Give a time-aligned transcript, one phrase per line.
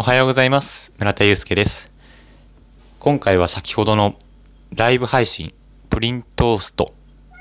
[0.00, 0.94] おはようございます。
[1.00, 1.90] 村田祐介です。
[3.00, 4.14] 今回は先ほどの
[4.76, 5.52] ライブ配信、
[5.90, 6.94] プリントースト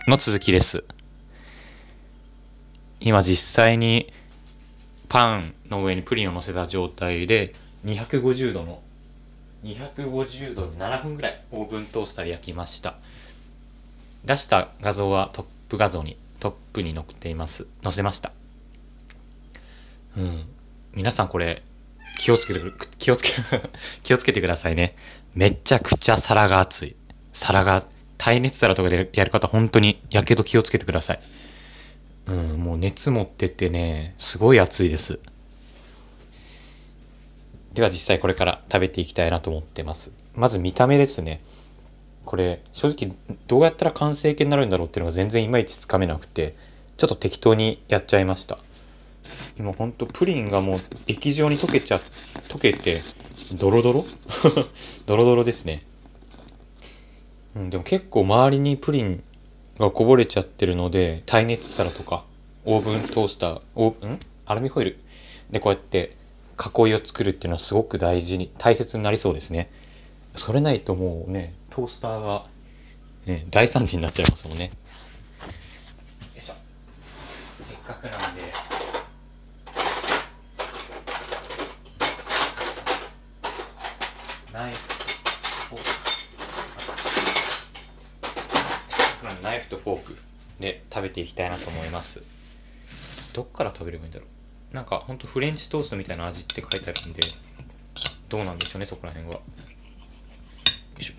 [0.08, 0.84] の続きです。
[3.00, 4.08] 今実際に
[5.12, 7.54] パンの上にプリンを乗せた状態で
[7.86, 8.82] 250度の
[9.64, 12.96] 250度に7分ぐらいオーブントースターで焼きました。
[14.26, 17.68] 出した画像はトップ画像にトップに載っています。
[17.84, 18.32] 載せました。
[20.18, 20.42] うん。
[20.96, 21.62] 皆さんこれ
[22.28, 22.60] 気をつけて、
[23.00, 23.30] 気をつけ、
[24.04, 24.98] 気をつけてくださいね。
[25.34, 26.94] めちゃくちゃ皿が熱い。
[27.32, 27.86] 皿が、
[28.18, 31.22] 耐熱皿とかでやる方、本当に、やけど気をつけてください。
[32.26, 35.22] うん、もう熱持っててね、すごい熱いです。
[37.72, 40.12] では実際これから食べていきたいなと思ってます。
[40.36, 41.40] まず見た目ですね。
[42.26, 43.16] これ、正直、
[43.48, 46.56] どうやったら完成形になるんだろうっていうのが全然いまいちつかめなくて、
[46.98, 48.58] ちょっと適当にやっちゃいました。
[49.60, 51.98] 今ほんとプリンがもう液状に溶けちゃ、
[52.50, 53.02] 溶けて、
[53.60, 54.06] ドロドロ？
[55.08, 55.82] ドロドロですね。
[57.56, 59.24] うん、でも結構周りにプリン
[59.80, 62.24] がこぼれちゃってるので、耐熱皿とか、
[62.66, 64.20] オーブントースター、オーん？
[64.46, 65.00] アルミホイル？
[65.50, 66.12] でこうやって
[66.78, 69.72] 囲いを作るっていうのはすごく大事に、大切になりそうですね。
[70.36, 72.46] それないともうね、トースターが、
[73.26, 74.66] ね、大惨事になっちゃいますもんね。
[74.66, 74.70] よ
[76.38, 76.54] いしょ。
[77.60, 78.18] せっかくなんで、
[84.58, 84.78] ナイフ。
[89.28, 90.18] フナイフとフォーク。
[90.60, 92.24] で食べていきたいなと思います。
[93.36, 94.26] どっから食べればいいんだろ
[94.72, 94.76] う。
[94.76, 97.22] なんかほんとフレンチトーストみたいな味って書いてあるんで
[98.30, 99.36] どうなんでしょうねそこら辺は。
[99.36, 99.42] よ
[100.98, 101.14] いしょ。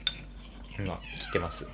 [0.83, 1.69] 今切ってます。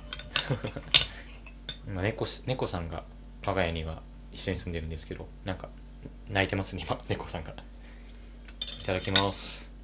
[1.89, 3.03] 今猫猫さんが
[3.47, 5.69] 我が家には一緒に住んでるんですけどなんか
[6.29, 7.55] 泣いてますね今猫さんが。
[8.83, 9.74] いただきます。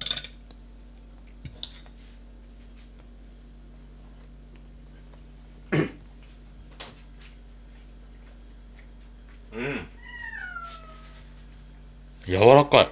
[9.54, 9.86] うん。
[12.26, 12.88] 柔らかい。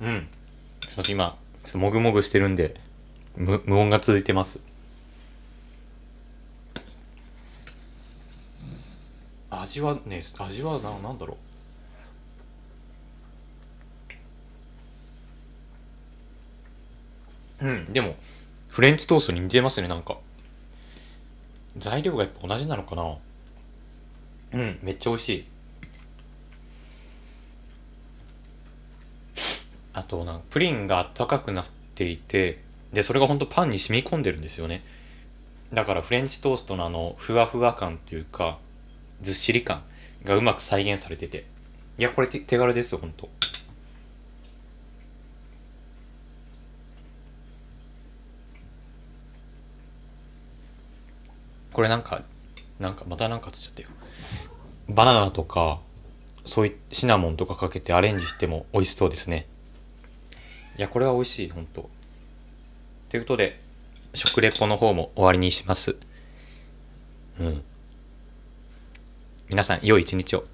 [0.00, 0.28] うん。
[0.88, 2.76] すいません今ちょっともぐもぐしてるんで
[3.36, 4.60] 無無音が続いてます。
[9.50, 11.51] 味はね味はななんだろう
[17.60, 18.16] うんでも
[18.68, 20.16] フレンチトーストに似てますねなんか。
[21.76, 23.16] 材料がやっぱ同じなのかな。
[24.52, 25.44] うんめっちゃ美味しい。
[29.94, 32.58] あとなんかプリンが温かくなっていて
[32.92, 34.82] でそれがほんとパンに染み込んでるんですよね。
[35.70, 38.58] だからフレンチトーストのあのふわふわ感っていうか
[39.20, 39.82] ずっしり感
[40.24, 41.44] がうまく再現されてて。
[41.98, 43.28] いやこれ手手軽ですよほんと。
[51.72, 52.20] これなんか
[52.78, 53.88] なんかまたなんかつっちゃったよ。
[54.94, 55.76] バナナとか
[56.44, 59.46] そういシナモンとかかけてアレンジしても美味しそうですね。
[60.78, 61.88] いやこれは美味しいほんと。
[63.08, 63.54] ということで
[64.14, 65.96] 食レポの方も終わりにします。
[67.40, 67.62] うん。
[69.48, 70.44] 皆さん良い一日を。